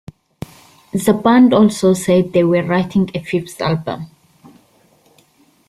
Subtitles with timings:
[0.93, 4.07] The band also said they were writing a fifth album.